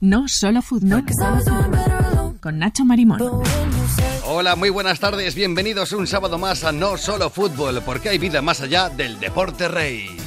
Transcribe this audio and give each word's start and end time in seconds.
No 0.00 0.24
solo 0.28 0.62
fútbol. 0.62 1.04
Con 2.40 2.58
Nacho 2.58 2.86
Marimón. 2.86 3.20
Hola, 4.24 4.56
muy 4.56 4.70
buenas 4.70 4.98
tardes. 4.98 5.34
Bienvenidos 5.34 5.92
un 5.92 6.06
sábado 6.06 6.38
más 6.38 6.64
a 6.64 6.72
No 6.72 6.96
solo 6.96 7.28
fútbol, 7.28 7.82
porque 7.84 8.08
hay 8.08 8.16
vida 8.16 8.40
más 8.40 8.62
allá 8.62 8.88
del 8.88 9.20
deporte 9.20 9.68
rey. 9.68 10.19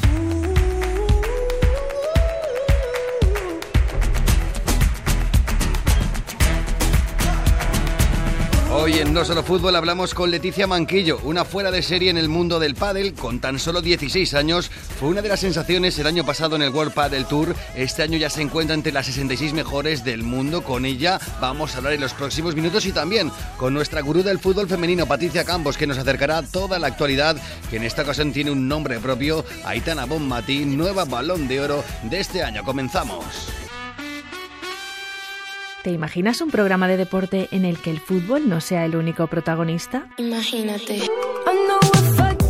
Hoy 8.76 8.94
en 8.94 9.14
No 9.14 9.24
Solo 9.24 9.44
Fútbol 9.44 9.76
hablamos 9.76 10.16
con 10.16 10.32
Leticia 10.32 10.66
Manquillo, 10.66 11.20
una 11.24 11.46
fuera 11.46 11.70
de 11.70 11.84
serie 11.84 12.10
en 12.10 12.18
el 12.18 12.28
mundo 12.28 12.60
del 12.60 12.74
pádel 12.74 13.14
con 13.14 13.40
tan 13.40 13.60
solo 13.60 13.84
16 13.84 14.34
años. 14.34 14.72
Fue 15.00 15.10
una 15.10 15.22
de 15.22 15.30
las 15.30 15.42
sensaciones 15.42 16.00
el 16.00 16.08
año 16.08 16.26
pasado 16.26 16.56
en 16.56 16.64
el 16.64 16.72
World 16.72 16.92
Padel 16.92 17.28
Tour. 17.28 17.56
Este 17.76 18.02
año 18.02 18.18
ya 18.18 18.32
se 18.32 18.42
encuentra 18.42 18.74
entre 18.74 18.92
las 18.92 19.06
66 19.06 19.54
mejores 19.54 20.04
del 20.04 20.24
mundo. 20.24 20.64
Con 20.64 20.86
ella 20.86 21.20
vamos 21.40 21.76
a 21.76 21.78
hablar 21.78 21.94
en 21.94 22.02
los 22.02 22.16
próximos 22.16 22.56
minutos 22.56 22.88
y 22.88 22.92
también 22.92 23.32
con 23.58 23.76
nuestra 23.76 24.02
gurú 24.02 24.24
del 24.24 24.40
fútbol 24.40 24.68
femenino, 24.68 25.06
Patricia 25.06 25.44
Campos, 25.44 25.78
que 25.78 25.86
nos 25.86 26.00
acercará 26.00 26.42
toda 26.42 26.80
la 26.80 26.88
actualidad, 26.88 27.38
que 27.70 27.78
en 27.78 27.84
esta 27.84 28.02
ocasión 28.02 28.34
tiene 28.34 28.50
un 28.50 28.68
nombre 28.68 29.00
propio, 29.00 29.46
Aitana 29.66 30.06
Bonmatí, 30.06 30.66
nueva 30.66 31.06
balón 31.06 31.48
de 31.48 31.62
oro 31.62 31.84
de 32.10 32.20
este 32.20 32.42
año. 32.42 32.64
Comenzamos. 32.64 33.54
¿Te 35.84 35.92
imaginas 35.92 36.40
un 36.40 36.50
programa 36.50 36.88
de 36.88 36.96
deporte 36.96 37.50
en 37.52 37.66
el 37.66 37.78
que 37.78 37.92
el 37.92 38.00
fútbol 38.00 38.48
no 38.48 38.62
sea 38.62 38.86
el 38.86 38.96
único 38.96 39.28
protagonista? 39.28 40.08
Imagínate. 40.16 41.02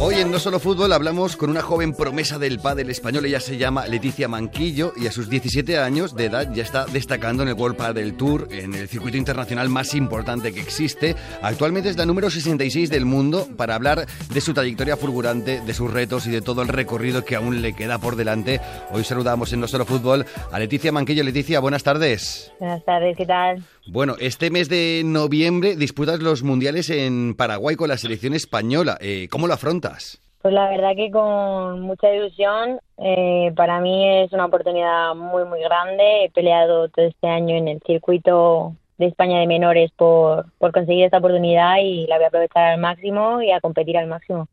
Hoy 0.06 0.16
en 0.16 0.32
No 0.32 0.38
Solo 0.38 0.60
Fútbol 0.60 0.92
hablamos 0.92 1.38
con 1.38 1.50
una 1.50 1.62
joven 1.62 1.94
promesa 1.94 2.38
del 2.38 2.60
pádel 2.60 2.90
español. 2.90 3.26
Ella 3.26 3.40
se 3.40 3.58
llama 3.58 3.88
Leticia 3.88 4.28
Manquillo 4.28 4.92
y 4.98 5.08
a 5.08 5.14
sus 5.14 5.30
17 5.30 5.80
años 5.80 6.14
de 6.14 6.26
edad 6.26 6.52
ya 6.54 6.62
está 6.62 6.86
destacando 6.86 7.42
en 7.42 7.48
el 7.48 7.56
World 7.56 7.78
Padel 7.78 8.18
Tour, 8.18 8.50
en 8.52 8.74
el 8.74 8.90
circuito 8.90 9.16
internacional 9.16 9.70
más 9.70 9.94
importante 9.94 10.54
que 10.54 10.60
existe. 10.60 11.16
Actualmente 11.42 11.88
es 11.88 11.96
la 11.96 12.06
número 12.06 12.30
66 12.30 12.90
del 12.90 13.06
mundo 13.06 13.48
para 13.56 13.76
hablar 13.76 14.06
de 14.06 14.42
su 14.42 14.54
trayectoria 14.54 14.98
fulgurante, 14.98 15.62
de 15.62 15.74
sus 15.74 15.90
retos 15.90 16.28
y 16.28 16.32
de 16.32 16.42
todo 16.42 16.64
el 16.64 16.68
recorrido 16.68 17.24
que 17.24 17.38
aún 17.38 17.62
le 17.62 17.72
queda 17.72 17.98
por 17.98 18.18
delante. 18.18 18.60
Hoy 18.92 19.06
saludamos 19.06 19.54
en 19.54 19.62
No 19.62 19.70
Solo 19.70 19.86
Fútbol 19.86 20.26
a 20.52 20.60
Leticia 20.60 20.92
Manquillo. 20.92 21.24
Leticia, 21.24 21.62
buenas 21.62 21.84
tardes. 21.84 22.52
Buenas 22.60 22.84
tardes, 22.84 23.16
¿qué 23.16 23.26
tal? 23.26 23.64
Bueno, 23.86 24.16
este 24.20 24.50
mes 24.50 24.70
de 24.70 25.02
noviembre 25.04 25.76
disputas 25.76 26.22
los 26.22 26.42
mundiales 26.44 26.90
en 26.90 27.36
Paraguay 27.36 27.76
con 27.76 27.90
la 27.90 27.98
selección 27.98 28.34
española. 28.34 28.98
Eh, 29.02 29.28
¿Cómo 29.30 29.48
lo 29.48 29.54
afrontas? 29.54 30.22
Pues 30.42 30.54
la 30.54 30.70
verdad 30.70 30.92
que 30.96 31.12
con 31.12 31.82
mucha 31.82 32.14
ilusión. 32.14 32.80
Eh, 32.98 33.52
para 33.56 33.82
mí 33.82 34.24
es 34.24 34.32
una 34.32 34.46
oportunidad 34.46 35.16
muy, 35.16 35.46
muy 35.46 35.62
grande. 35.62 36.26
He 36.26 36.30
peleado 36.32 36.88
todo 36.90 37.06
este 37.06 37.28
año 37.28 37.56
en 37.56 37.68
el 37.68 37.82
circuito 37.86 38.74
de 38.98 39.08
España 39.08 39.40
de 39.40 39.48
menores 39.48 39.92
por, 39.96 40.46
por 40.60 40.72
conseguir 40.72 41.06
esta 41.06 41.18
oportunidad 41.18 41.78
y 41.82 42.08
la 42.08 42.16
voy 42.18 42.26
a 42.26 42.28
aprovechar 42.28 42.64
al 42.64 42.80
máximo 42.80 43.42
y 43.42 43.52
a 43.52 43.60
competir 43.60 43.98
al 43.98 44.08
máximo. 44.08 44.48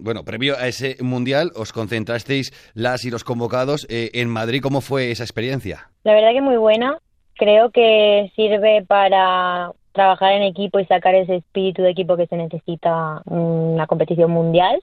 Bueno, 0.00 0.24
previo 0.24 0.56
a 0.56 0.68
ese 0.68 0.96
mundial 1.00 1.50
os 1.56 1.72
concentrasteis 1.72 2.52
las 2.74 3.04
y 3.04 3.10
los 3.10 3.24
convocados 3.24 3.86
eh, 3.90 4.10
en 4.14 4.28
Madrid. 4.28 4.60
¿Cómo 4.62 4.80
fue 4.80 5.10
esa 5.10 5.24
experiencia? 5.24 5.90
La 6.04 6.12
verdad 6.12 6.32
que 6.32 6.40
muy 6.40 6.56
buena. 6.56 6.98
Creo 7.36 7.70
que 7.70 8.32
sirve 8.34 8.84
para 8.86 9.72
trabajar 9.92 10.32
en 10.32 10.42
equipo 10.42 10.78
y 10.78 10.86
sacar 10.86 11.14
ese 11.14 11.36
espíritu 11.36 11.82
de 11.82 11.90
equipo 11.90 12.16
que 12.16 12.26
se 12.26 12.36
necesita 12.36 13.22
en 13.30 13.38
una 13.38 13.86
competición 13.86 14.30
mundial. 14.30 14.80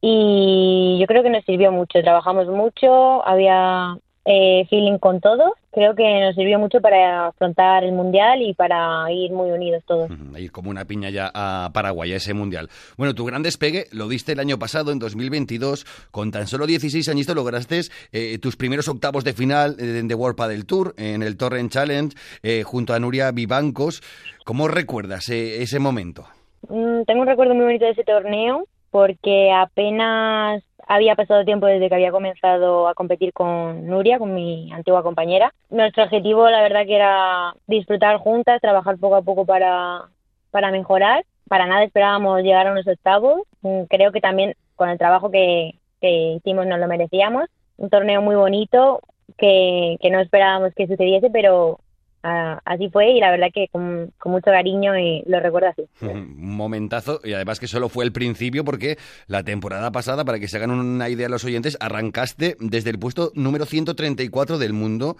Y 0.00 0.98
yo 1.00 1.06
creo 1.06 1.22
que 1.22 1.30
nos 1.30 1.44
sirvió 1.44 1.72
mucho. 1.72 2.00
Trabajamos 2.02 2.46
mucho, 2.48 3.26
había 3.26 3.96
eh, 4.24 4.66
feeling 4.70 4.98
con 4.98 5.20
todos. 5.20 5.52
Creo 5.74 5.96
que 5.96 6.20
nos 6.20 6.36
sirvió 6.36 6.60
mucho 6.60 6.80
para 6.80 7.26
afrontar 7.26 7.82
el 7.82 7.92
mundial 7.92 8.40
y 8.42 8.54
para 8.54 9.10
ir 9.10 9.32
muy 9.32 9.50
unidos 9.50 9.82
todos. 9.84 10.08
Ir 10.38 10.52
como 10.52 10.70
una 10.70 10.84
piña 10.84 11.10
ya 11.10 11.32
a 11.34 11.70
Paraguay, 11.74 12.12
a 12.12 12.16
ese 12.16 12.32
mundial. 12.32 12.68
Bueno, 12.96 13.12
tu 13.12 13.24
gran 13.24 13.42
despegue 13.42 13.86
lo 13.90 14.06
diste 14.06 14.32
el 14.32 14.40
año 14.40 14.56
pasado, 14.56 14.92
en 14.92 15.00
2022. 15.00 15.84
Con 16.12 16.30
tan 16.30 16.46
solo 16.46 16.66
16 16.66 17.08
añitos 17.08 17.34
lograste 17.34 17.80
eh, 18.12 18.38
tus 18.38 18.54
primeros 18.56 18.86
octavos 18.88 19.24
de 19.24 19.32
final 19.32 19.74
eh, 19.80 20.02
de 20.04 20.14
World 20.14 20.36
Padel 20.36 20.64
Tour, 20.64 20.94
en 20.96 21.24
el 21.24 21.36
Torrent 21.36 21.72
Challenge, 21.72 22.16
eh, 22.44 22.62
junto 22.62 22.94
a 22.94 23.00
Nuria 23.00 23.32
Vivancos. 23.32 24.00
¿Cómo 24.44 24.68
recuerdas 24.68 25.28
eh, 25.30 25.60
ese 25.62 25.80
momento? 25.80 26.26
Mm, 26.68 27.02
tengo 27.04 27.22
un 27.22 27.26
recuerdo 27.26 27.54
muy 27.54 27.64
bonito 27.64 27.84
de 27.84 27.92
ese 27.92 28.04
torneo 28.04 28.68
porque 28.90 29.50
apenas 29.50 30.62
había 30.86 31.14
pasado 31.14 31.44
tiempo 31.44 31.66
desde 31.66 31.88
que 31.88 31.94
había 31.94 32.10
comenzado 32.10 32.88
a 32.88 32.94
competir 32.94 33.32
con 33.32 33.86
Nuria, 33.86 34.18
con 34.18 34.34
mi 34.34 34.72
antigua 34.72 35.02
compañera. 35.02 35.52
Nuestro 35.70 36.04
objetivo, 36.04 36.48
la 36.48 36.62
verdad, 36.62 36.86
que 36.86 36.96
era 36.96 37.54
disfrutar 37.66 38.18
juntas, 38.18 38.60
trabajar 38.60 38.98
poco 38.98 39.16
a 39.16 39.22
poco 39.22 39.44
para, 39.44 40.08
para 40.50 40.70
mejorar. 40.70 41.24
Para 41.48 41.66
nada 41.66 41.84
esperábamos 41.84 42.42
llegar 42.42 42.66
a 42.66 42.72
unos 42.72 42.86
octavos. 42.86 43.42
Mm, 43.62 43.82
Creo 43.84 44.12
que 44.12 44.20
también 44.20 44.54
con 44.76 44.88
el 44.88 44.98
trabajo 44.98 45.30
que, 45.30 45.78
que 46.00 46.34
hicimos 46.36 46.66
nos 46.66 46.78
lo 46.78 46.86
merecíamos. 46.88 47.46
Un 47.76 47.90
torneo 47.90 48.22
muy 48.22 48.36
bonito 48.36 49.00
que, 49.36 49.96
que 50.00 50.10
no 50.10 50.20
esperábamos 50.20 50.74
que 50.74 50.86
sucediese, 50.86 51.30
pero 51.30 51.80
ah, 52.24 52.58
así 52.64 52.88
fue 52.90 53.12
y 53.12 53.20
la 53.20 53.30
verdad 53.30 53.46
que 53.54 53.68
con, 53.70 54.10
con 54.18 54.32
mucho 54.32 54.50
cariño 54.50 54.98
y 54.98 55.22
lo 55.26 55.38
recuerdo 55.38 55.68
así. 55.68 55.82
Un 56.04 56.34
momentazo 56.56 57.20
y 57.22 57.32
además 57.34 57.60
que 57.60 57.68
solo 57.68 57.88
fue 57.88 58.04
el 58.04 58.10
principio 58.12 58.64
porque 58.64 58.98
la 59.28 59.44
temporada 59.44 59.92
pasada, 59.92 60.24
para 60.24 60.40
que 60.40 60.48
se 60.48 60.56
hagan 60.56 60.70
una 60.72 61.08
idea 61.08 61.28
los 61.28 61.44
oyentes, 61.44 61.76
arrancaste 61.80 62.56
desde 62.58 62.90
el 62.90 62.98
puesto 62.98 63.30
número 63.34 63.66
134 63.66 64.58
del 64.58 64.72
mundo 64.72 65.16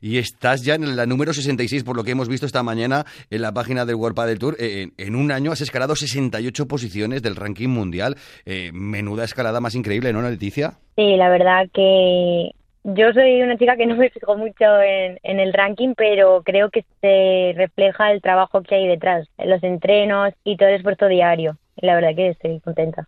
y 0.00 0.18
estás 0.18 0.62
ya 0.64 0.74
en 0.74 0.94
la 0.96 1.06
número 1.06 1.32
66 1.32 1.82
por 1.84 1.96
lo 1.96 2.04
que 2.04 2.12
hemos 2.12 2.28
visto 2.28 2.46
esta 2.46 2.62
mañana 2.62 3.06
en 3.30 3.42
la 3.42 3.52
página 3.52 3.84
del 3.86 3.96
World 3.96 4.14
Padel 4.16 4.38
Tour. 4.38 4.56
Eh, 4.58 4.82
En, 4.82 4.92
en 4.98 5.16
un 5.16 5.32
año 5.32 5.50
has 5.52 5.60
escalado 5.60 5.96
68 5.96 6.68
posiciones 6.68 7.22
del 7.22 7.36
ranking 7.36 7.68
mundial. 7.68 8.16
Eh, 8.44 8.70
menuda 8.72 9.24
escalada 9.24 9.60
más 9.60 9.74
increíble, 9.74 10.12
¿no, 10.12 10.22
Leticia? 10.22 10.74
Sí, 10.96 11.16
la 11.16 11.28
verdad 11.30 11.66
que 11.72 12.50
yo 12.94 13.12
soy 13.12 13.42
una 13.42 13.56
chica 13.56 13.76
que 13.76 13.86
no 13.86 13.96
me 13.96 14.10
fijo 14.10 14.36
mucho 14.36 14.80
en, 14.82 15.18
en 15.22 15.40
el 15.40 15.52
ranking, 15.52 15.94
pero 15.96 16.42
creo 16.44 16.70
que 16.70 16.84
se 17.00 17.52
refleja 17.56 18.12
el 18.12 18.22
trabajo 18.22 18.62
que 18.62 18.76
hay 18.76 18.86
detrás, 18.86 19.26
los 19.38 19.62
entrenos 19.62 20.32
y 20.44 20.56
todo 20.56 20.68
el 20.68 20.76
esfuerzo 20.76 21.06
diario. 21.06 21.56
Y 21.80 21.86
la 21.86 21.94
verdad 21.94 22.16
que 22.16 22.30
estoy 22.30 22.58
contenta. 22.60 23.06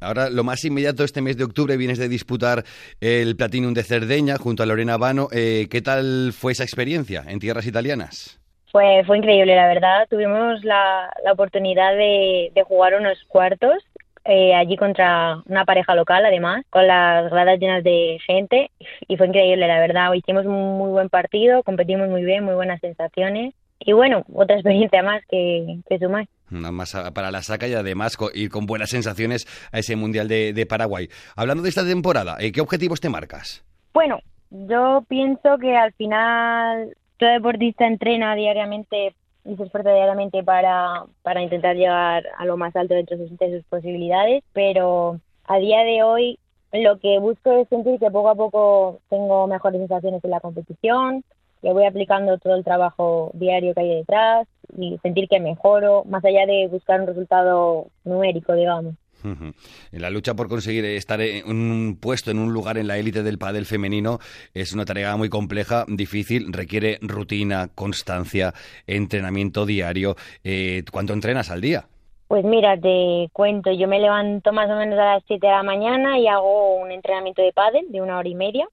Ahora, 0.00 0.30
lo 0.30 0.44
más 0.44 0.64
inmediato, 0.64 1.02
este 1.02 1.20
mes 1.20 1.36
de 1.36 1.44
octubre 1.44 1.76
vienes 1.76 1.98
de 1.98 2.08
disputar 2.08 2.62
el 3.00 3.34
Platinum 3.34 3.74
de 3.74 3.82
Cerdeña 3.82 4.36
junto 4.36 4.62
a 4.62 4.66
Lorena 4.66 4.96
Vano. 4.98 5.26
Eh, 5.32 5.66
¿Qué 5.68 5.82
tal 5.82 6.32
fue 6.32 6.52
esa 6.52 6.62
experiencia 6.62 7.24
en 7.26 7.40
tierras 7.40 7.66
italianas? 7.66 8.40
Fue, 8.70 9.02
fue 9.04 9.18
increíble, 9.18 9.56
la 9.56 9.66
verdad. 9.66 10.06
Tuvimos 10.08 10.62
la, 10.62 11.12
la 11.24 11.32
oportunidad 11.32 11.96
de, 11.96 12.52
de 12.54 12.62
jugar 12.62 12.94
unos 12.94 13.18
cuartos 13.26 13.82
eh, 14.24 14.54
allí 14.54 14.76
contra 14.76 15.38
una 15.46 15.64
pareja 15.64 15.94
local, 15.94 16.24
además, 16.24 16.64
con 16.70 16.86
las 16.86 17.30
gradas 17.30 17.58
llenas 17.58 17.84
de 17.84 18.18
gente. 18.26 18.70
Y 19.08 19.16
fue 19.16 19.26
increíble, 19.28 19.66
la 19.66 19.80
verdad. 19.80 20.12
Hicimos 20.14 20.46
un 20.46 20.78
muy 20.78 20.90
buen 20.90 21.08
partido, 21.08 21.62
competimos 21.62 22.08
muy 22.08 22.24
bien, 22.24 22.44
muy 22.44 22.54
buenas 22.54 22.80
sensaciones. 22.80 23.54
Y 23.80 23.92
bueno, 23.92 24.24
otra 24.32 24.56
experiencia 24.60 25.02
más 25.02 25.22
que, 25.28 25.78
que 25.88 25.98
sumar. 25.98 26.26
Una 26.50 26.70
más 26.70 26.94
a- 26.94 27.10
para 27.12 27.30
la 27.30 27.42
saca 27.42 27.66
y 27.68 27.74
además 27.74 28.16
co- 28.16 28.30
ir 28.34 28.50
con 28.50 28.66
buenas 28.66 28.90
sensaciones 28.90 29.46
a 29.72 29.78
ese 29.78 29.96
Mundial 29.96 30.28
de, 30.28 30.52
de 30.52 30.66
Paraguay. 30.66 31.08
Hablando 31.36 31.62
de 31.62 31.68
esta 31.68 31.84
temporada, 31.84 32.36
eh, 32.40 32.52
¿qué 32.52 32.60
objetivos 32.60 33.00
te 33.00 33.08
marcas? 33.08 33.64
Bueno, 33.92 34.20
yo 34.50 35.04
pienso 35.08 35.58
que 35.60 35.76
al 35.76 35.92
final 35.94 36.94
todo 37.18 37.30
deportista 37.30 37.86
entrena 37.86 38.34
diariamente 38.34 39.14
esfuerza 39.44 39.92
diariamente 39.92 40.42
para, 40.42 41.04
para 41.22 41.42
intentar 41.42 41.76
llegar 41.76 42.24
a 42.36 42.44
lo 42.44 42.56
más 42.56 42.74
alto 42.76 42.94
dentro 42.94 43.16
de 43.16 43.28
sus 43.28 43.64
posibilidades, 43.64 44.42
pero 44.52 45.20
a 45.46 45.58
día 45.58 45.84
de 45.84 46.02
hoy 46.02 46.38
lo 46.72 46.98
que 46.98 47.18
busco 47.18 47.52
es 47.52 47.68
sentir 47.68 48.00
que 48.00 48.10
poco 48.10 48.30
a 48.30 48.34
poco 48.34 49.00
tengo 49.08 49.46
mejores 49.46 49.80
sensaciones 49.80 50.24
en 50.24 50.30
la 50.30 50.40
competición, 50.40 51.24
que 51.62 51.72
voy 51.72 51.84
aplicando 51.84 52.36
todo 52.38 52.56
el 52.56 52.64
trabajo 52.64 53.30
diario 53.34 53.74
que 53.74 53.80
hay 53.80 53.94
detrás 53.96 54.48
y 54.76 54.98
sentir 54.98 55.28
que 55.28 55.40
mejoro, 55.40 56.04
más 56.04 56.24
allá 56.24 56.46
de 56.46 56.66
buscar 56.68 57.00
un 57.00 57.06
resultado 57.06 57.86
numérico, 58.04 58.54
digamos. 58.54 58.94
En 59.24 60.02
la 60.02 60.10
lucha 60.10 60.34
por 60.34 60.48
conseguir 60.48 60.84
estar 60.84 61.20
en 61.20 61.48
un 61.48 61.98
puesto, 62.00 62.30
en 62.30 62.38
un 62.38 62.52
lugar 62.52 62.78
en 62.78 62.86
la 62.86 62.98
élite 62.98 63.22
del 63.22 63.38
pádel 63.38 63.66
femenino, 63.66 64.18
es 64.52 64.72
una 64.72 64.84
tarea 64.84 65.16
muy 65.16 65.28
compleja, 65.28 65.84
difícil, 65.88 66.52
requiere 66.52 66.98
rutina, 67.00 67.68
constancia, 67.74 68.52
entrenamiento 68.86 69.66
diario. 69.66 70.16
Eh, 70.42 70.84
¿Cuánto 70.92 71.12
entrenas 71.12 71.50
al 71.50 71.60
día? 71.60 71.86
Pues 72.28 72.44
mira, 72.44 72.78
te 72.78 73.28
cuento, 73.32 73.70
yo 73.72 73.86
me 73.86 74.00
levanto 74.00 74.52
más 74.52 74.68
o 74.70 74.76
menos 74.76 74.98
a 74.98 75.14
las 75.14 75.22
7 75.26 75.46
de 75.46 75.52
la 75.52 75.62
mañana 75.62 76.18
y 76.18 76.26
hago 76.26 76.76
un 76.76 76.90
entrenamiento 76.90 77.42
de 77.42 77.52
pádel 77.52 77.90
de 77.90 78.00
una 78.00 78.18
hora 78.18 78.28
y 78.28 78.34
media. 78.34 78.66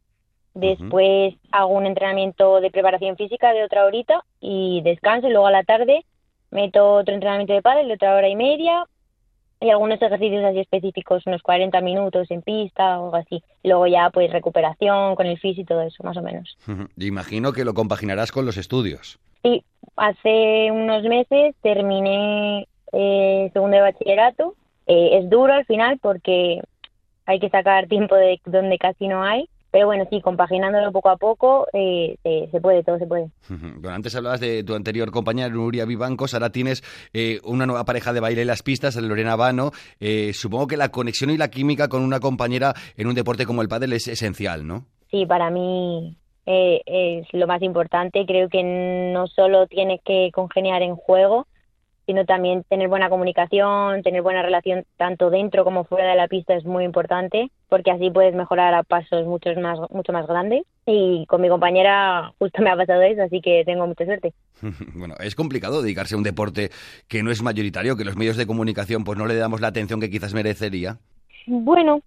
Después 0.54 1.36
hago 1.52 1.70
un 1.70 1.86
entrenamiento 1.86 2.60
de 2.60 2.72
preparación 2.72 3.16
física 3.16 3.54
de 3.54 3.64
otra 3.64 3.86
horita 3.86 4.24
y 4.42 4.82
descanso 4.84 5.28
y 5.28 5.32
luego 5.32 5.48
a 5.48 5.52
la 5.52 5.64
tarde 5.64 6.06
meto 6.50 6.96
otro 6.96 7.14
entrenamiento 7.14 7.54
de 7.54 7.62
pádel 7.62 7.88
de 7.88 7.94
otra 7.94 8.16
hora 8.16 8.28
y 8.28 8.36
media 8.36 8.86
y 9.62 9.70
algunos 9.70 10.02
ejercicios 10.02 10.44
así 10.44 10.60
específicos, 10.60 11.26
unos 11.28 11.44
40 11.44 11.80
minutos 11.82 12.30
en 12.32 12.42
pista 12.42 13.00
o 13.00 13.06
algo 13.06 13.16
así. 13.16 13.44
Luego 13.64 13.86
ya 13.86 14.10
pues 14.10 14.32
recuperación 14.32 15.16
con 15.16 15.28
el 15.28 15.38
físico 15.38 15.62
y 15.62 15.66
todo 15.66 15.82
eso, 15.84 16.04
más 16.04 16.18
o 16.18 16.24
menos. 16.24 16.58
Imagino 16.98 17.54
que 17.54 17.64
lo 17.64 17.76
compaginarás 17.76 18.32
con 18.32 18.46
los 18.46 18.58
estudios. 18.58 19.20
Sí, 19.44 19.64
hace 19.96 20.72
unos 20.72 21.04
meses 21.04 21.56
terminé 21.62 22.68
eh, 22.92 23.50
segundo 23.54 23.78
de 23.78 23.82
bachillerato. 23.84 24.56
Eh, 24.88 25.20
es 25.20 25.30
duro 25.30 25.54
al 25.54 25.66
final 25.66 26.00
porque 26.02 26.62
hay 27.28 27.40
que 27.40 27.50
sacar 27.50 27.88
tiempo 27.88 28.16
de 28.16 28.42
donde 28.46 28.80
casi 28.80 29.08
no 29.08 29.24
hay, 29.24 29.48
pero 29.72 29.86
bueno, 29.88 30.06
sí, 30.10 30.22
compaginándolo 30.22 30.92
poco 30.92 31.10
a 31.10 31.18
poco, 31.18 31.66
eh, 31.72 32.18
se, 32.52 32.62
puede, 32.62 32.84
todo 32.84 33.00
se 33.00 33.08
puede. 33.08 33.30
Bueno, 33.82 33.96
antes 33.96 34.16
hablabas 34.16 34.42
de 34.42 34.64
tu 34.64 34.76
anterior 34.76 35.12
compañera, 35.12 35.50
Nuria 35.50 35.86
Vivancos, 35.86 36.34
ahora 36.34 36.52
tienes 36.52 36.84
eh, 37.14 37.40
una 37.46 37.66
nueva 37.66 37.86
pareja 37.86 38.12
de 38.12 38.20
baile 38.20 38.42
en 38.42 38.48
las 38.48 38.64
pistas, 38.64 38.96
Lorena 38.98 39.36
Vano. 39.36 39.72
Eh, 40.00 40.34
supongo 40.34 40.68
que 40.68 40.78
la 40.78 40.90
conexión 40.90 41.30
y 41.30 41.38
la 41.38 41.50
química 41.50 41.88
con 41.88 42.04
una 42.04 42.20
compañera 42.20 42.74
en 42.98 43.08
un 43.08 43.16
deporte 43.16 43.46
como 43.46 43.62
el 43.62 43.70
pádel 43.70 43.94
es 43.94 44.08
esencial, 44.08 44.68
¿no? 44.68 44.86
Sí, 45.10 45.26
para 45.26 45.50
mí 45.50 46.18
es 46.46 47.28
lo 47.32 47.48
más 47.48 47.62
importante. 47.62 48.26
Creo 48.26 48.50
que 48.50 48.64
no 48.64 49.28
solo 49.28 49.68
tienes 49.68 50.02
que 50.04 50.32
congeniar 50.34 50.82
en 50.82 50.96
juego, 50.96 51.48
sino 52.12 52.26
también 52.26 52.66
tener 52.66 52.90
buena 52.90 53.10
comunicación, 53.10 54.04
tener 54.04 54.22
buena 54.22 54.42
relación 54.42 54.84
tanto 54.98 55.30
dentro 55.30 55.64
como 55.64 55.86
fuera 55.86 56.10
de 56.10 56.18
la 56.18 56.28
pista 56.28 56.54
es 56.56 56.66
muy 56.66 56.84
importante, 56.84 57.50
porque 57.70 57.90
así 57.90 58.12
puedes 58.12 58.36
mejorar 58.36 58.74
a 58.74 58.84
pasos 58.84 59.26
mucho 59.26 59.50
más, 59.62 59.80
mucho 59.92 60.12
más 60.12 60.28
grandes. 60.28 60.64
Y 60.86 61.26
con 61.28 61.40
mi 61.40 61.48
compañera 61.48 62.34
justo 62.38 62.62
me 62.62 62.70
ha 62.70 62.76
pasado 62.76 63.02
eso, 63.04 63.24
así 63.24 63.40
que 63.40 63.64
tengo 63.66 63.88
mucha 63.88 64.04
suerte. 64.04 64.34
bueno, 64.94 65.16
es 65.22 65.36
complicado 65.36 65.82
dedicarse 65.82 66.16
a 66.16 66.18
un 66.18 66.26
deporte 66.26 66.70
que 67.08 67.24
no 67.24 67.32
es 67.32 67.42
mayoritario, 67.42 67.96
que 67.96 68.04
los 68.04 68.18
medios 68.18 68.36
de 68.36 68.46
comunicación 68.46 69.06
pues 69.06 69.18
no 69.18 69.26
le 69.26 69.36
damos 69.36 69.62
la 69.62 69.70
atención 69.70 70.02
que 70.02 70.10
quizás 70.10 70.34
merecería. 70.34 70.98
Bueno, 71.48 72.02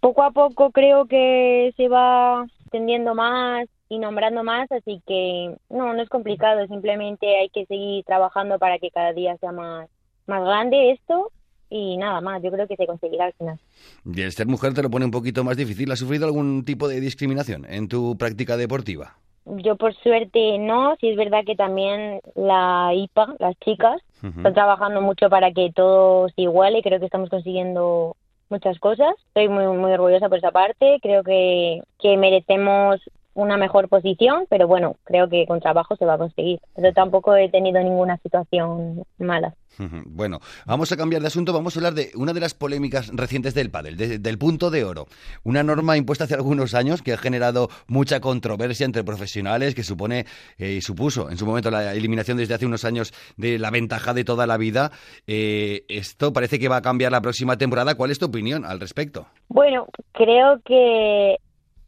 poco 0.00 0.22
a 0.22 0.32
poco 0.32 0.70
creo 0.70 1.06
que 1.06 1.72
se 1.78 1.88
va 1.88 2.44
extendiendo 2.60 3.14
más 3.14 3.68
y 3.92 3.98
nombrando 3.98 4.42
más, 4.42 4.72
así 4.72 5.02
que 5.06 5.54
no, 5.68 5.92
no 5.92 6.00
es 6.00 6.08
complicado, 6.08 6.66
simplemente 6.66 7.36
hay 7.36 7.50
que 7.50 7.66
seguir 7.66 8.02
trabajando 8.06 8.58
para 8.58 8.78
que 8.78 8.90
cada 8.90 9.12
día 9.12 9.36
sea 9.36 9.52
más, 9.52 9.86
más 10.26 10.42
grande 10.42 10.92
esto 10.92 11.30
y 11.68 11.98
nada 11.98 12.22
más, 12.22 12.42
yo 12.42 12.50
creo 12.50 12.66
que 12.66 12.76
se 12.76 12.86
conseguirá 12.86 13.26
al 13.26 13.34
final. 13.34 13.60
Y 14.06 14.22
el 14.22 14.32
ser 14.32 14.46
mujer 14.46 14.72
te 14.72 14.82
lo 14.82 14.88
pone 14.88 15.04
un 15.04 15.10
poquito 15.10 15.44
más 15.44 15.58
difícil. 15.58 15.92
¿Has 15.92 15.98
sufrido 15.98 16.24
algún 16.24 16.64
tipo 16.64 16.88
de 16.88 17.00
discriminación 17.00 17.66
en 17.66 17.86
tu 17.86 18.16
práctica 18.16 18.56
deportiva? 18.56 19.18
Yo 19.44 19.76
por 19.76 19.94
suerte 19.96 20.56
no, 20.58 20.96
sí 20.98 21.10
es 21.10 21.16
verdad 21.18 21.44
que 21.44 21.54
también 21.54 22.22
la 22.34 22.92
IPA, 22.94 23.34
las 23.40 23.58
chicas, 23.58 24.00
están 24.22 24.54
trabajando 24.54 25.02
mucho 25.02 25.28
para 25.28 25.52
que 25.52 25.70
todo 25.74 26.30
se 26.30 26.42
iguale, 26.42 26.80
creo 26.80 26.98
que 26.98 27.06
estamos 27.06 27.28
consiguiendo 27.28 28.16
muchas 28.48 28.78
cosas. 28.78 29.14
Estoy 29.26 29.50
muy 29.50 29.66
muy 29.66 29.92
orgullosa 29.92 30.30
por 30.30 30.38
esa 30.38 30.50
parte, 30.50 30.98
creo 31.02 31.22
que, 31.22 31.82
que 31.98 32.16
merecemos 32.16 33.02
una 33.34 33.56
mejor 33.56 33.88
posición, 33.88 34.46
pero 34.48 34.66
bueno, 34.66 34.96
creo 35.04 35.28
que 35.28 35.46
con 35.46 35.60
trabajo 35.60 35.96
se 35.96 36.04
va 36.04 36.14
a 36.14 36.18
conseguir. 36.18 36.60
Pero 36.74 36.92
tampoco 36.92 37.34
he 37.36 37.48
tenido 37.48 37.82
ninguna 37.82 38.18
situación 38.18 39.04
mala. 39.18 39.54
Bueno, 40.04 40.40
vamos 40.66 40.92
a 40.92 40.96
cambiar 40.96 41.22
de 41.22 41.28
asunto, 41.28 41.52
vamos 41.52 41.74
a 41.74 41.78
hablar 41.80 41.94
de 41.94 42.10
una 42.14 42.32
de 42.32 42.40
las 42.40 42.54
polémicas 42.54 43.10
recientes 43.14 43.54
del 43.54 43.70
pádel, 43.70 43.96
del 44.22 44.38
punto 44.38 44.70
de 44.70 44.84
oro. 44.84 45.06
Una 45.44 45.62
norma 45.62 45.96
impuesta 45.96 46.24
hace 46.24 46.34
algunos 46.34 46.74
años 46.74 47.02
que 47.02 47.12
ha 47.12 47.18
generado 47.18 47.68
mucha 47.86 48.20
controversia 48.20 48.84
entre 48.84 49.04
profesionales, 49.04 49.74
que 49.74 49.82
supone 49.82 50.26
y 50.58 50.78
eh, 50.78 50.80
supuso 50.82 51.30
en 51.30 51.38
su 51.38 51.46
momento 51.46 51.70
la 51.70 51.94
eliminación 51.94 52.36
desde 52.36 52.54
hace 52.54 52.66
unos 52.66 52.84
años 52.84 53.12
de 53.36 53.58
la 53.58 53.70
ventaja 53.70 54.14
de 54.14 54.24
toda 54.24 54.46
la 54.46 54.56
vida. 54.56 54.92
Eh, 55.26 55.84
esto 55.88 56.32
parece 56.32 56.58
que 56.58 56.68
va 56.68 56.76
a 56.76 56.82
cambiar 56.82 57.12
la 57.12 57.20
próxima 57.20 57.56
temporada. 57.56 57.94
¿Cuál 57.94 58.10
es 58.10 58.18
tu 58.18 58.26
opinión 58.26 58.64
al 58.64 58.80
respecto? 58.80 59.26
Bueno, 59.48 59.86
creo 60.12 60.60
que 60.64 61.36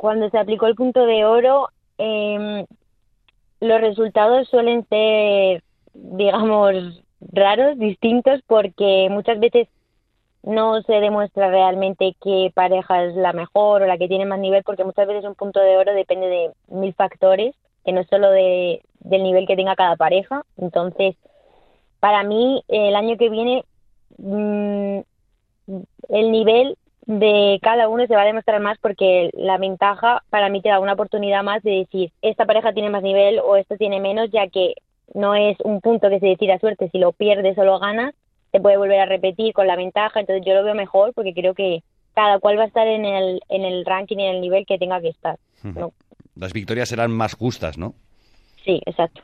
cuando 0.04 0.28
se 0.28 0.36
aplicó 0.36 0.66
el 0.66 0.74
punto 0.74 1.06
de 1.06 1.24
oro, 1.24 1.70
eh, 1.96 2.66
los 3.58 3.80
resultados 3.80 4.46
suelen 4.50 4.86
ser, 4.90 5.62
digamos, 5.94 7.02
raros, 7.32 7.78
distintos, 7.78 8.42
porque 8.46 9.08
muchas 9.10 9.40
veces 9.40 9.66
no 10.42 10.82
se 10.82 10.92
demuestra 11.00 11.48
realmente 11.48 12.14
qué 12.22 12.52
pareja 12.54 13.02
es 13.04 13.14
la 13.14 13.32
mejor 13.32 13.80
o 13.80 13.86
la 13.86 13.96
que 13.96 14.06
tiene 14.06 14.26
más 14.26 14.38
nivel, 14.38 14.62
porque 14.62 14.84
muchas 14.84 15.06
veces 15.06 15.24
un 15.24 15.36
punto 15.36 15.58
de 15.60 15.78
oro 15.78 15.94
depende 15.94 16.26
de 16.26 16.50
mil 16.68 16.92
factores, 16.92 17.54
que 17.82 17.92
no 17.92 18.02
es 18.02 18.06
solo 18.08 18.30
de, 18.30 18.82
del 19.00 19.22
nivel 19.22 19.46
que 19.46 19.56
tenga 19.56 19.74
cada 19.74 19.96
pareja. 19.96 20.44
Entonces, 20.58 21.16
para 22.00 22.24
mí, 22.24 22.62
el 22.68 22.94
año 22.94 23.16
que 23.16 23.30
viene, 23.30 23.64
mm, 24.18 24.98
el 26.10 26.30
nivel 26.30 26.76
de 27.06 27.58
cada 27.62 27.88
uno 27.88 28.06
se 28.06 28.14
va 28.14 28.22
a 28.22 28.26
demostrar 28.26 28.60
más 28.60 28.78
porque 28.78 29.30
la 29.34 29.58
ventaja 29.58 30.22
para 30.30 30.48
mí 30.48 30.62
te 30.62 30.70
da 30.70 30.80
una 30.80 30.94
oportunidad 30.94 31.42
más 31.42 31.62
de 31.62 31.72
decir 31.72 32.12
esta 32.22 32.46
pareja 32.46 32.72
tiene 32.72 32.90
más 32.90 33.02
nivel 33.02 33.40
o 33.40 33.56
esto 33.56 33.76
tiene 33.76 34.00
menos 34.00 34.30
ya 34.32 34.48
que 34.48 34.74
no 35.12 35.34
es 35.34 35.58
un 35.60 35.80
punto 35.80 36.08
que 36.08 36.20
se 36.20 36.26
decida 36.26 36.58
suerte. 36.58 36.88
Si 36.90 36.98
lo 36.98 37.12
pierdes 37.12 37.58
o 37.58 37.64
lo 37.64 37.78
ganas 37.78 38.14
se 38.52 38.60
puede 38.60 38.76
volver 38.76 39.00
a 39.00 39.06
repetir 39.06 39.52
con 39.52 39.66
la 39.66 39.76
ventaja. 39.76 40.20
Entonces 40.20 40.46
yo 40.46 40.54
lo 40.54 40.64
veo 40.64 40.74
mejor 40.74 41.12
porque 41.12 41.34
creo 41.34 41.54
que 41.54 41.82
cada 42.14 42.38
cual 42.38 42.58
va 42.58 42.62
a 42.62 42.66
estar 42.66 42.86
en 42.86 43.04
el 43.04 43.40
en 43.48 43.64
el 43.64 43.84
ranking 43.84 44.18
y 44.18 44.24
en 44.24 44.36
el 44.36 44.40
nivel 44.40 44.64
que 44.66 44.78
tenga 44.78 45.00
que 45.00 45.08
estar 45.08 45.36
las 46.36 46.52
victorias 46.52 46.88
serán 46.88 47.10
más 47.10 47.34
justas 47.34 47.78
no 47.78 47.94
Sí, 48.64 48.80
exacto. 48.86 49.22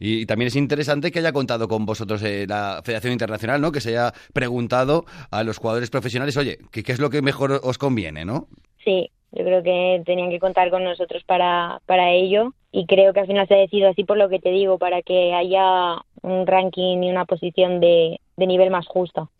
y, 0.00 0.24
también 0.26 0.46
es 0.46 0.56
interesante 0.56 1.12
que 1.12 1.18
haya 1.18 1.32
contado 1.32 1.68
con 1.68 1.84
vosotros 1.84 2.22
eh, 2.22 2.46
la 2.48 2.80
Federación 2.82 3.12
Internacional, 3.12 3.60
¿no? 3.60 3.72
Que 3.72 3.80
se 3.80 3.90
haya 3.90 4.12
preguntado 4.32 5.04
a 5.30 5.44
los 5.44 5.58
jugadores 5.58 5.90
profesionales, 5.90 6.36
oye, 6.36 6.58
¿qué, 6.72 6.82
qué 6.82 6.92
es 6.92 6.98
lo 6.98 7.10
que 7.10 7.20
mejor 7.20 7.60
os 7.62 7.76
conviene, 7.76 8.24
no? 8.24 8.48
Sí, 8.82 9.10
yo 9.32 9.44
creo 9.44 9.62
que 9.62 10.02
tenían 10.06 10.30
que 10.30 10.38
contar 10.38 10.70
con 10.70 10.84
nosotros 10.84 11.22
para, 11.24 11.80
para 11.86 12.12
ello 12.12 12.54
y 12.72 12.86
creo 12.86 13.12
que 13.12 13.20
al 13.20 13.26
final 13.26 13.46
se 13.48 13.54
ha 13.54 13.58
decidido 13.58 13.90
así 13.90 14.04
por 14.04 14.16
lo 14.16 14.28
que 14.28 14.38
te 14.38 14.50
digo, 14.50 14.78
para 14.78 15.02
que 15.02 15.34
haya 15.34 15.96
un 16.22 16.46
ranking 16.46 17.02
y 17.02 17.10
una 17.10 17.24
posición 17.24 17.80
de, 17.80 18.20
de 18.36 18.46
nivel 18.46 18.70
más 18.70 18.86
justo. 18.86 19.30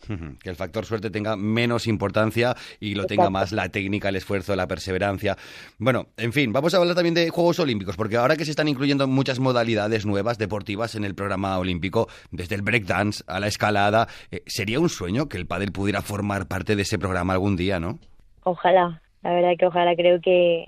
Que 0.43 0.51
el 0.51 0.57
factor 0.57 0.85
suerte 0.85 1.11
tenga 1.11 1.37
menos 1.37 1.87
importancia 1.87 2.55
y 2.81 2.95
lo 2.95 3.07
tenga 3.07 3.31
más 3.31 3.53
la 3.53 3.69
técnica, 3.69 4.09
el 4.09 4.17
esfuerzo, 4.17 4.55
la 4.55 4.67
perseverancia. 4.67 5.37
Bueno, 5.79 6.07
en 6.17 6.33
fin, 6.33 6.53
vamos 6.53 6.75
a 6.75 6.79
hablar 6.79 6.95
también 6.95 7.15
de 7.15 7.31
Juegos 7.31 7.59
Olímpicos, 7.59 7.97
porque 7.97 8.17
ahora 8.17 8.37
que 8.37 8.45
se 8.45 8.51
están 8.51 8.69
incluyendo 8.69 9.07
muchas 9.07 9.41
modalidades 9.41 10.07
nuevas 10.07 10.39
deportivas 10.39 10.95
en 10.95 11.05
el 11.05 11.15
programa 11.15 11.59
olímpico, 11.59 12.09
desde 12.31 12.55
el 12.55 12.63
breakdance 12.63 13.25
a 13.27 13.41
la 13.41 13.49
escalada, 13.49 14.07
eh, 14.31 14.43
sería 14.47 14.81
un 14.81 14.89
sueño 14.89 15.29
que 15.29 15.37
el 15.37 15.47
pádel 15.47 15.73
pudiera 15.73 16.03
formar 16.03 16.47
parte 16.47 16.77
de 16.77 16.83
ese 16.83 16.99
programa 16.99 17.33
algún 17.33 17.57
día, 17.57 17.81
¿no? 17.81 17.99
Ojalá, 18.45 19.03
la 19.23 19.33
verdad 19.33 19.53
que 19.59 19.67
ojalá, 19.67 19.97
creo 19.97 20.21
que, 20.21 20.67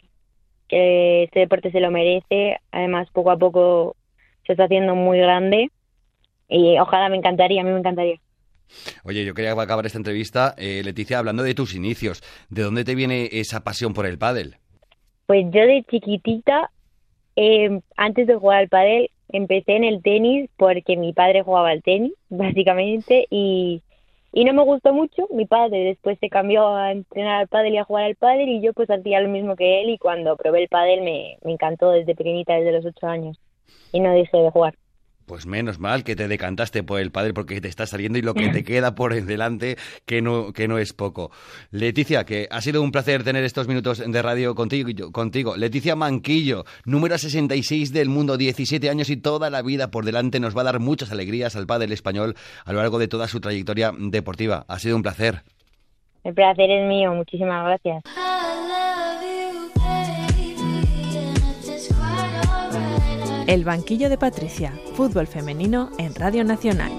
que 0.68 1.24
este 1.24 1.40
deporte 1.40 1.70
se 1.70 1.80
lo 1.80 1.90
merece, 1.90 2.58
además 2.72 3.08
poco 3.12 3.30
a 3.30 3.36
poco 3.36 3.96
se 4.46 4.52
está 4.52 4.64
haciendo 4.64 4.94
muy 4.94 5.18
grande 5.18 5.70
y 6.48 6.78
ojalá 6.78 7.08
me 7.08 7.16
encantaría, 7.16 7.60
a 7.60 7.64
mí 7.64 7.70
me 7.70 7.78
encantaría. 7.78 8.20
Oye, 9.04 9.24
yo 9.24 9.34
quería 9.34 9.52
acabar 9.52 9.86
esta 9.86 9.98
entrevista, 9.98 10.54
eh, 10.58 10.82
Leticia, 10.84 11.18
hablando 11.18 11.42
de 11.42 11.54
tus 11.54 11.74
inicios. 11.74 12.22
¿De 12.50 12.62
dónde 12.62 12.84
te 12.84 12.94
viene 12.94 13.28
esa 13.32 13.64
pasión 13.64 13.94
por 13.94 14.06
el 14.06 14.18
pádel? 14.18 14.56
Pues 15.26 15.44
yo 15.50 15.60
de 15.66 15.84
chiquitita, 15.90 16.70
eh, 17.34 17.80
antes 17.96 18.26
de 18.26 18.36
jugar 18.36 18.60
al 18.60 18.68
pádel, 18.68 19.10
empecé 19.28 19.76
en 19.76 19.84
el 19.84 20.02
tenis 20.02 20.48
porque 20.56 20.96
mi 20.96 21.12
padre 21.12 21.42
jugaba 21.42 21.70
al 21.70 21.82
tenis, 21.82 22.12
básicamente, 22.28 23.26
y, 23.30 23.82
y 24.32 24.44
no 24.44 24.52
me 24.52 24.62
gustó 24.64 24.92
mucho. 24.92 25.26
Mi 25.32 25.46
padre 25.46 25.78
después 25.84 26.18
se 26.20 26.28
cambió 26.28 26.68
a 26.76 26.92
entrenar 26.92 27.40
al 27.40 27.48
pádel 27.48 27.74
y 27.74 27.78
a 27.78 27.84
jugar 27.84 28.04
al 28.04 28.16
pádel 28.16 28.48
y 28.48 28.60
yo 28.60 28.72
pues 28.72 28.90
hacía 28.90 29.20
lo 29.20 29.28
mismo 29.28 29.56
que 29.56 29.82
él 29.82 29.90
y 29.90 29.98
cuando 29.98 30.36
probé 30.36 30.62
el 30.62 30.68
pádel 30.68 31.02
me, 31.02 31.38
me 31.44 31.52
encantó 31.52 31.90
desde 31.90 32.14
pequeñita, 32.14 32.54
desde 32.54 32.72
los 32.72 32.84
ocho 32.84 33.06
años, 33.06 33.40
y 33.92 34.00
no 34.00 34.12
dejé 34.12 34.38
de 34.38 34.50
jugar. 34.50 34.74
Pues 35.26 35.46
menos 35.46 35.78
mal 35.80 36.04
que 36.04 36.14
te 36.14 36.28
decantaste 36.28 36.82
por 36.82 37.00
el 37.00 37.10
padre 37.10 37.34
porque 37.34 37.60
te 37.60 37.68
está 37.68 37.86
saliendo 37.86 38.18
y 38.18 38.22
lo 38.22 38.34
que 38.34 38.48
te 38.48 38.64
queda 38.64 38.94
por 38.94 39.14
delante 39.14 39.76
que 40.06 40.22
no, 40.22 40.52
que 40.52 40.68
no 40.68 40.78
es 40.78 40.92
poco. 40.92 41.30
Leticia, 41.70 42.24
que 42.24 42.46
ha 42.50 42.60
sido 42.60 42.80
un 42.82 42.92
placer 42.92 43.24
tener 43.24 43.44
estos 43.44 43.66
minutos 43.68 44.02
de 44.06 44.22
radio 44.22 44.54
contigo. 44.54 45.10
contigo. 45.12 45.56
Leticia 45.56 45.96
Manquillo, 45.96 46.64
número 46.84 47.18
66 47.18 47.92
del 47.92 48.08
mundo, 48.08 48.36
17 48.36 48.88
años 48.88 49.10
y 49.10 49.16
toda 49.16 49.50
la 49.50 49.62
vida 49.62 49.90
por 49.90 50.04
delante. 50.04 50.40
Nos 50.40 50.56
va 50.56 50.60
a 50.60 50.64
dar 50.64 50.80
muchas 50.80 51.10
alegrías 51.10 51.56
al 51.56 51.66
padre 51.66 51.92
español 51.92 52.34
a 52.64 52.72
lo 52.72 52.78
largo 52.78 52.98
de 52.98 53.08
toda 53.08 53.26
su 53.28 53.40
trayectoria 53.40 53.92
deportiva. 53.98 54.64
Ha 54.68 54.78
sido 54.78 54.96
un 54.96 55.02
placer. 55.02 55.42
El 56.24 56.34
placer 56.34 56.70
es 56.70 56.88
mío. 56.88 57.12
Muchísimas 57.14 57.64
gracias. 57.64 58.02
El 63.46 63.64
banquillo 63.64 64.10
de 64.10 64.18
Patricia, 64.18 64.72
fútbol 64.94 65.28
femenino 65.28 65.90
en 65.98 66.16
Radio 66.16 66.42
Nacional. 66.42 66.90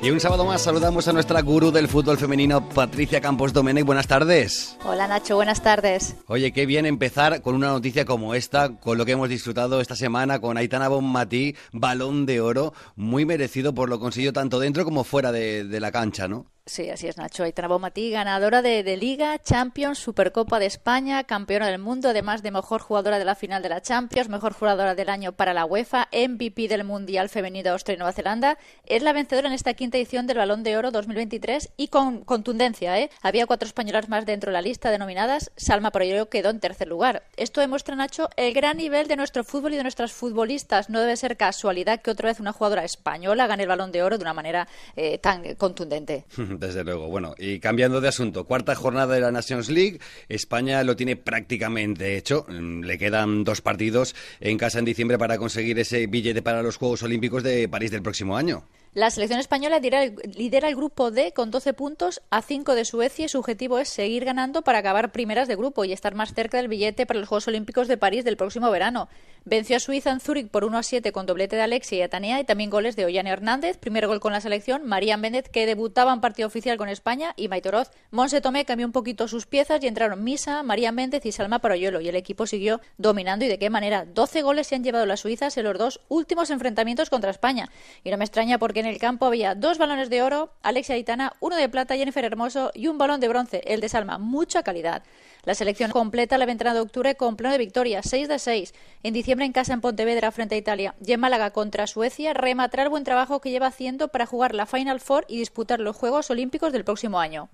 Y 0.00 0.10
un 0.10 0.18
sábado 0.18 0.46
más 0.46 0.62
saludamos 0.62 1.08
a 1.08 1.12
nuestra 1.12 1.42
gurú 1.42 1.70
del 1.70 1.88
fútbol 1.88 2.16
femenino, 2.16 2.66
Patricia 2.70 3.20
Campos 3.20 3.52
Domenech. 3.52 3.84
Buenas 3.84 4.06
tardes. 4.06 4.78
Hola 4.82 5.06
Nacho, 5.08 5.36
buenas 5.36 5.62
tardes. 5.62 6.16
Oye, 6.26 6.52
qué 6.52 6.64
bien 6.64 6.86
empezar 6.86 7.42
con 7.42 7.54
una 7.54 7.68
noticia 7.68 8.06
como 8.06 8.34
esta, 8.34 8.76
con 8.76 8.96
lo 8.96 9.04
que 9.04 9.12
hemos 9.12 9.28
disfrutado 9.28 9.82
esta 9.82 9.94
semana 9.96 10.40
con 10.40 10.56
Aitana 10.56 10.88
Bonmatí, 10.88 11.54
balón 11.72 12.24
de 12.24 12.40
oro, 12.40 12.72
muy 12.96 13.26
merecido 13.26 13.74
por 13.74 13.90
lo 13.90 14.00
conseguido 14.00 14.32
tanto 14.32 14.58
dentro 14.58 14.86
como 14.86 15.04
fuera 15.04 15.32
de, 15.32 15.64
de 15.64 15.80
la 15.80 15.92
cancha, 15.92 16.28
¿no? 16.28 16.46
Sí, 16.68 16.90
así 16.90 17.08
es, 17.08 17.16
Nacho. 17.16 17.44
Aitana 17.44 17.66
Bonmatí, 17.66 18.10
ganadora 18.10 18.60
de, 18.60 18.96
Liga, 18.98 19.38
Champions, 19.38 19.98
Supercopa 19.98 20.58
de 20.58 20.66
España, 20.66 21.24
campeona 21.24 21.66
del 21.66 21.78
mundo, 21.78 22.10
además 22.10 22.42
de 22.42 22.50
mejor 22.50 22.82
jugadora 22.82 23.18
de 23.18 23.24
la 23.24 23.34
final 23.34 23.62
de 23.62 23.70
la 23.70 23.80
Champions, 23.80 24.28
mejor 24.28 24.52
jugadora 24.52 24.94
del 24.94 25.08
año 25.08 25.32
para 25.32 25.54
la 25.54 25.64
UEFA, 25.64 26.08
MVP 26.12 26.68
del 26.68 26.84
Mundial 26.84 27.30
Femenino 27.30 27.70
Austria 27.70 27.94
y 27.94 27.96
Nueva 27.96 28.12
Zelanda. 28.12 28.58
Es 28.84 29.02
la 29.02 29.14
vencedora 29.14 29.48
en 29.48 29.54
esta 29.54 29.72
quinta 29.72 29.96
edición 29.96 30.26
del 30.26 30.36
Balón 30.36 30.62
de 30.62 30.76
Oro 30.76 30.90
2023 30.90 31.70
y 31.78 31.88
con 31.88 32.22
contundencia, 32.24 33.00
¿eh? 33.00 33.08
Había 33.22 33.46
cuatro 33.46 33.66
españolas 33.66 34.10
más 34.10 34.26
dentro 34.26 34.50
de 34.50 34.52
la 34.52 34.62
lista 34.62 34.90
denominadas. 34.90 35.50
Salma 35.56 35.90
Proyero 35.90 36.28
quedó 36.28 36.50
en 36.50 36.60
tercer 36.60 36.88
lugar. 36.88 37.22
Esto 37.38 37.62
demuestra, 37.62 37.96
Nacho, 37.96 38.28
el 38.36 38.52
gran 38.52 38.76
nivel 38.76 39.08
de 39.08 39.16
nuestro 39.16 39.42
fútbol 39.42 39.72
y 39.72 39.76
de 39.78 39.84
nuestras 39.84 40.12
futbolistas. 40.12 40.90
No 40.90 41.00
debe 41.00 41.16
ser 41.16 41.38
casualidad 41.38 42.02
que 42.02 42.10
otra 42.10 42.28
vez 42.28 42.40
una 42.40 42.52
jugadora 42.52 42.84
española 42.84 43.46
gane 43.46 43.62
el 43.62 43.68
Balón 43.70 43.90
de 43.90 44.02
Oro 44.02 44.18
de 44.18 44.22
una 44.22 44.34
manera 44.34 44.68
eh, 44.96 45.16
tan 45.16 45.54
contundente. 45.54 46.26
Desde 46.58 46.82
luego. 46.82 47.06
Bueno, 47.06 47.36
y 47.38 47.60
cambiando 47.60 48.00
de 48.00 48.08
asunto, 48.08 48.44
cuarta 48.44 48.74
jornada 48.74 49.14
de 49.14 49.20
la 49.20 49.30
Nations 49.30 49.68
League, 49.68 50.00
España 50.28 50.82
lo 50.82 50.96
tiene 50.96 51.14
prácticamente 51.14 52.16
hecho. 52.16 52.46
Mm, 52.48 52.82
le 52.82 52.98
quedan 52.98 53.44
dos 53.44 53.60
partidos 53.60 54.16
en 54.40 54.58
casa 54.58 54.80
en 54.80 54.84
diciembre 54.84 55.18
para 55.18 55.38
conseguir 55.38 55.78
ese 55.78 56.08
billete 56.08 56.42
para 56.42 56.62
los 56.62 56.76
Juegos 56.76 57.04
Olímpicos 57.04 57.44
de 57.44 57.68
París 57.68 57.92
del 57.92 58.02
próximo 58.02 58.36
año. 58.36 58.64
La 58.94 59.10
selección 59.10 59.38
española 59.38 59.80
lidera 59.80 60.68
el, 60.68 60.76
grupo 60.76 61.10
D 61.10 61.32
con 61.32 61.50
12 61.50 61.74
puntos 61.74 62.22
a 62.30 62.40
5 62.40 62.74
de 62.74 62.86
Suecia 62.86 63.26
y 63.26 63.28
su 63.28 63.38
objetivo 63.38 63.78
es 63.78 63.90
seguir 63.90 64.24
ganando 64.24 64.62
para 64.62 64.78
acabar 64.78 65.12
primeras 65.12 65.46
de 65.46 65.56
grupo 65.56 65.84
y 65.84 65.92
estar 65.92 66.14
más 66.14 66.32
cerca 66.32 66.56
del 66.56 66.68
billete 66.68 67.04
para 67.04 67.20
los 67.20 67.28
Juegos 67.28 67.48
Olímpicos 67.48 67.86
de 67.86 67.98
París 67.98 68.24
del 68.24 68.38
próximo 68.38 68.70
verano. 68.70 69.08
Venció 69.44 69.76
a 69.76 69.80
Suiza 69.80 70.10
en 70.10 70.20
Zúrich 70.20 70.48
por 70.50 70.64
1 70.64 70.78
a 70.78 70.82
7 70.82 71.12
con 71.12 71.26
doblete 71.26 71.56
de 71.56 71.62
Alexia 71.62 71.98
y 71.98 72.02
Atanea 72.02 72.40
y 72.40 72.44
también 72.44 72.70
goles 72.70 72.96
de 72.96 73.04
Ollane 73.04 73.30
Hernández, 73.30 73.78
primer 73.78 74.06
gol 74.06 74.20
con 74.20 74.32
la 74.32 74.40
selección, 74.40 74.86
María 74.86 75.16
Méndez 75.16 75.48
que 75.48 75.66
debutaba 75.66 76.12
en 76.12 76.20
partido 76.20 76.48
oficial 76.48 76.76
con 76.76 76.88
España 76.88 77.34
y 77.36 77.48
Maitoroz. 77.48 77.90
Monse 78.10 78.40
Tomé 78.40 78.64
cambió 78.64 78.86
un 78.86 78.92
poquito 78.92 79.28
sus 79.28 79.46
piezas 79.46 79.82
y 79.82 79.86
entraron 79.86 80.24
Misa, 80.24 80.62
María 80.62 80.92
Méndez 80.92 81.24
y 81.24 81.32
Salma 81.32 81.60
Paroyolo 81.60 82.00
y 82.00 82.08
el 82.08 82.16
equipo 82.16 82.46
siguió 82.46 82.80
dominando 82.96 83.44
y 83.44 83.48
de 83.48 83.58
qué 83.58 83.70
manera. 83.70 84.06
12 84.06 84.42
goles 84.42 84.66
se 84.66 84.74
han 84.74 84.84
llevado 84.84 85.06
las 85.06 85.20
suizas 85.20 85.56
en 85.56 85.64
los 85.64 85.78
dos 85.78 86.00
últimos 86.08 86.50
enfrentamientos 86.50 87.10
contra 87.10 87.30
España 87.30 87.70
y 88.02 88.10
no 88.10 88.18
me 88.18 88.24
extraña 88.24 88.58
porque 88.58 88.77
en 88.78 88.86
el 88.86 88.98
campo 88.98 89.26
había 89.26 89.54
dos 89.54 89.78
balones 89.78 90.10
de 90.10 90.22
oro, 90.22 90.52
Alexia 90.62 90.94
Aitana, 90.94 91.32
uno 91.40 91.56
de 91.56 91.68
plata, 91.68 91.96
Jennifer 91.96 92.24
Hermoso 92.24 92.70
y 92.74 92.86
un 92.86 92.98
balón 92.98 93.20
de 93.20 93.28
bronce, 93.28 93.62
el 93.66 93.80
de 93.80 93.88
Salma. 93.88 94.18
Mucha 94.18 94.62
calidad. 94.62 95.02
La 95.44 95.54
selección 95.54 95.90
completa 95.90 96.38
la 96.38 96.46
ventana 96.46 96.74
de 96.74 96.80
octubre 96.80 97.14
con 97.14 97.36
pleno 97.36 97.52
de 97.52 97.58
victoria, 97.58 98.02
6 98.02 98.28
de 98.28 98.38
6. 98.38 98.74
En 99.02 99.14
diciembre 99.14 99.46
en 99.46 99.52
casa 99.52 99.72
en 99.72 99.80
Pontevedra 99.80 100.30
frente 100.30 100.54
a 100.54 100.58
Italia. 100.58 100.94
Y 101.04 101.12
en 101.12 101.20
Málaga 101.20 101.50
contra 101.50 101.86
Suecia 101.86 102.34
rematará 102.34 102.82
el 102.82 102.88
buen 102.90 103.04
trabajo 103.04 103.40
que 103.40 103.50
lleva 103.50 103.68
haciendo 103.68 104.08
para 104.08 104.26
jugar 104.26 104.54
la 104.54 104.66
Final 104.66 105.00
Four 105.00 105.24
y 105.28 105.38
disputar 105.38 105.80
los 105.80 105.96
Juegos 105.96 106.30
Olímpicos 106.30 106.72
del 106.72 106.84
próximo 106.84 107.20
año. 107.20 107.48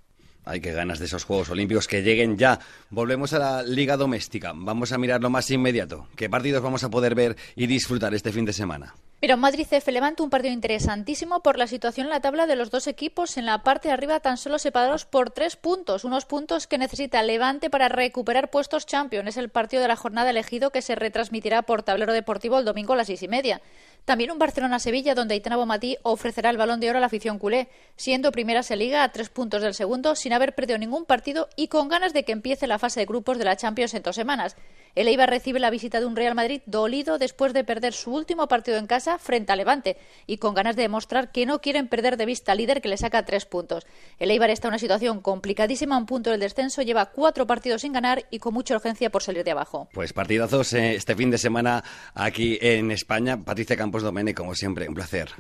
Hay 0.46 0.60
que 0.60 0.72
ganas 0.72 0.98
de 0.98 1.06
esos 1.06 1.24
Juegos 1.24 1.48
Olímpicos 1.48 1.88
que 1.88 2.02
lleguen 2.02 2.36
ya. 2.36 2.58
Volvemos 2.90 3.32
a 3.32 3.38
la 3.38 3.62
Liga 3.62 3.96
Doméstica. 3.96 4.52
Vamos 4.54 4.92
a 4.92 4.98
mirar 4.98 5.22
lo 5.22 5.30
más 5.30 5.50
inmediato. 5.50 6.08
¿Qué 6.16 6.28
partidos 6.28 6.62
vamos 6.62 6.84
a 6.84 6.90
poder 6.90 7.14
ver 7.14 7.36
y 7.56 7.66
disfrutar 7.66 8.14
este 8.14 8.30
fin 8.30 8.44
de 8.44 8.52
semana? 8.52 8.94
Mira, 9.24 9.36
Madrid 9.36 9.66
CF 9.66 9.88
levanta 9.88 10.22
un 10.22 10.28
partido 10.28 10.52
interesantísimo 10.52 11.40
por 11.40 11.56
la 11.56 11.66
situación 11.66 12.08
en 12.08 12.10
la 12.10 12.20
tabla 12.20 12.46
de 12.46 12.56
los 12.56 12.70
dos 12.70 12.86
equipos. 12.86 13.38
En 13.38 13.46
la 13.46 13.62
parte 13.62 13.88
de 13.88 13.94
arriba 13.94 14.20
tan 14.20 14.36
solo 14.36 14.58
separados 14.58 15.06
por 15.06 15.30
tres 15.30 15.56
puntos. 15.56 16.04
Unos 16.04 16.26
puntos 16.26 16.66
que 16.66 16.76
necesita 16.76 17.22
Levante 17.22 17.70
para 17.70 17.88
recuperar 17.88 18.50
puestos 18.50 18.84
Champions. 18.84 19.30
Es 19.30 19.38
el 19.38 19.48
partido 19.48 19.80
de 19.80 19.88
la 19.88 19.96
jornada 19.96 20.28
elegido 20.28 20.72
que 20.72 20.82
se 20.82 20.94
retransmitirá 20.94 21.62
por 21.62 21.82
tablero 21.82 22.12
deportivo 22.12 22.58
el 22.58 22.66
domingo 22.66 22.92
a 22.92 22.96
las 22.96 23.06
seis 23.06 23.22
y 23.22 23.28
media. 23.28 23.62
También 24.04 24.30
un 24.30 24.38
Barcelona-Sevilla 24.38 25.14
donde 25.14 25.32
Aitana 25.32 25.56
Bomatí 25.56 25.96
ofrecerá 26.02 26.50
el 26.50 26.58
balón 26.58 26.78
de 26.78 26.90
oro 26.90 26.98
a 26.98 27.00
la 27.00 27.06
afición 27.06 27.38
culé, 27.38 27.68
siendo 27.96 28.32
primera 28.32 28.62
se 28.62 28.76
liga 28.76 29.02
a 29.02 29.12
tres 29.12 29.30
puntos 29.30 29.62
del 29.62 29.72
segundo 29.72 30.14
sin 30.14 30.34
haber 30.34 30.54
perdido 30.54 30.78
ningún 30.78 31.06
partido 31.06 31.48
y 31.56 31.68
con 31.68 31.88
ganas 31.88 32.12
de 32.12 32.24
que 32.24 32.32
empiece 32.32 32.66
la 32.66 32.78
fase 32.78 33.00
de 33.00 33.06
grupos 33.06 33.38
de 33.38 33.44
la 33.44 33.56
Champions 33.56 33.94
en 33.94 34.02
dos 34.02 34.16
semanas. 34.16 34.56
El 34.94 35.08
Eibar 35.08 35.28
recibe 35.28 35.58
la 35.58 35.70
visita 35.70 35.98
de 35.98 36.06
un 36.06 36.14
Real 36.14 36.36
Madrid 36.36 36.60
dolido 36.66 37.18
después 37.18 37.52
de 37.52 37.64
perder 37.64 37.94
su 37.94 38.12
último 38.12 38.46
partido 38.46 38.76
en 38.76 38.86
casa 38.86 39.18
frente 39.18 39.52
a 39.52 39.56
Levante 39.56 39.96
y 40.26 40.36
con 40.36 40.54
ganas 40.54 40.76
de 40.76 40.82
demostrar 40.82 41.32
que 41.32 41.46
no 41.46 41.60
quieren 41.60 41.88
perder 41.88 42.16
de 42.16 42.26
vista 42.26 42.52
al 42.52 42.58
líder 42.58 42.80
que 42.80 42.88
le 42.88 42.96
saca 42.96 43.24
tres 43.24 43.44
puntos. 43.44 43.84
El 44.18 44.30
Eibar 44.30 44.50
está 44.50 44.68
en 44.68 44.72
una 44.72 44.78
situación 44.78 45.20
complicadísima, 45.20 45.98
un 45.98 46.06
punto 46.06 46.30
del 46.30 46.40
descenso, 46.40 46.82
lleva 46.82 47.06
cuatro 47.06 47.46
partidos 47.46 47.82
sin 47.82 47.92
ganar 47.92 48.26
y 48.30 48.38
con 48.38 48.54
mucha 48.54 48.76
urgencia 48.76 49.10
por 49.10 49.22
salir 49.22 49.42
de 49.42 49.50
abajo. 49.50 49.88
Pues 49.92 50.12
partidazos 50.12 50.72
eh, 50.74 50.94
este 50.94 51.16
fin 51.16 51.30
de 51.30 51.38
semana 51.38 51.82
aquí 52.14 52.58
en 52.60 52.92
España. 52.92 53.42
Patricia 53.42 53.76
Campos 53.76 53.93
Domene, 54.02 54.34
como 54.34 54.54
siempre, 54.54 54.88
un 54.88 54.94
placer. 54.94 55.30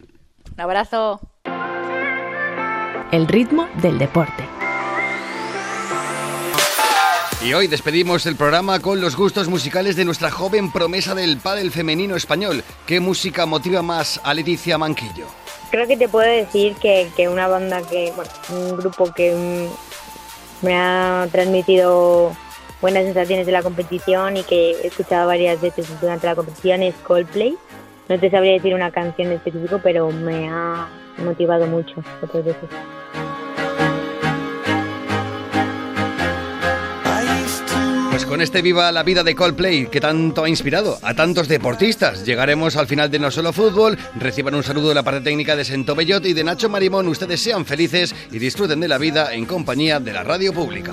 Un 0.54 0.60
abrazo. 0.60 1.20
El 3.10 3.28
ritmo 3.28 3.68
del 3.80 3.98
deporte. 3.98 4.44
Y 7.44 7.52
hoy 7.52 7.66
despedimos 7.66 8.24
el 8.24 8.36
programa 8.36 8.80
con 8.80 9.02
los 9.02 9.16
gustos 9.16 9.48
musicales 9.48 9.96
de 9.96 10.06
nuestra 10.06 10.30
joven 10.30 10.72
promesa 10.72 11.14
del 11.14 11.36
pádel 11.36 11.70
femenino 11.70 12.16
español. 12.16 12.64
¿Qué 12.86 13.00
música 13.00 13.44
motiva 13.44 13.82
más 13.82 14.18
a 14.24 14.32
Leticia 14.32 14.78
Manquillo? 14.78 15.26
Creo 15.70 15.86
que 15.86 15.98
te 15.98 16.08
puedo 16.08 16.26
decir 16.26 16.74
que, 16.76 17.10
que 17.14 17.28
una 17.28 17.46
banda 17.46 17.82
que, 17.82 18.12
bueno, 18.16 18.30
un 18.48 18.76
grupo 18.78 19.12
que 19.12 19.68
me 20.62 20.74
ha 20.74 21.28
transmitido 21.30 22.34
buenas 22.80 23.04
sensaciones 23.04 23.44
de 23.44 23.52
la 23.52 23.62
competición 23.62 24.38
y 24.38 24.42
que 24.44 24.70
he 24.70 24.86
escuchado 24.86 25.26
varias 25.26 25.60
veces 25.60 25.86
durante 26.00 26.26
la 26.26 26.34
competición 26.34 26.82
es 26.82 26.94
Coldplay. 26.96 27.58
No 28.08 28.18
te 28.20 28.30
sabría 28.30 28.52
decir 28.52 28.74
una 28.74 28.90
canción 28.90 29.28
en 29.28 29.34
específico, 29.34 29.80
pero 29.82 30.10
me 30.10 30.48
ha 30.48 30.88
motivado 31.24 31.66
mucho 31.66 32.02
otras 32.22 32.44
veces. 32.44 32.68
Pues 38.10 38.26
con 38.26 38.40
este 38.40 38.62
Viva 38.62 38.92
la 38.92 39.02
Vida 39.02 39.24
de 39.24 39.34
Coldplay, 39.34 39.86
que 39.86 40.00
tanto 40.00 40.44
ha 40.44 40.48
inspirado 40.48 40.98
a 41.02 41.14
tantos 41.14 41.48
deportistas, 41.48 42.24
llegaremos 42.24 42.76
al 42.76 42.86
final 42.86 43.10
de 43.10 43.18
No 43.18 43.30
Solo 43.30 43.52
Fútbol. 43.52 43.98
Reciban 44.14 44.54
un 44.54 44.62
saludo 44.62 44.90
de 44.90 44.94
la 44.94 45.02
parte 45.02 45.22
técnica 45.22 45.56
de 45.56 45.64
Sento 45.64 45.96
Bellot 45.96 46.24
y 46.26 46.32
de 46.32 46.44
Nacho 46.44 46.68
Marimón. 46.68 47.08
Ustedes 47.08 47.40
sean 47.40 47.64
felices 47.64 48.14
y 48.30 48.38
disfruten 48.38 48.78
de 48.78 48.86
la 48.86 48.98
vida 48.98 49.34
en 49.34 49.46
compañía 49.46 49.98
de 49.98 50.12
la 50.12 50.22
radio 50.22 50.52
pública. 50.52 50.92